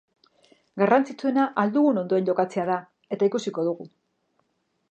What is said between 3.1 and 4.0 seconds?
eta ikusiko dugu.